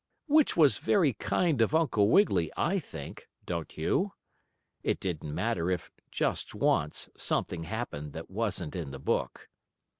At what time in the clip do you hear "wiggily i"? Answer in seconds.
2.09-2.79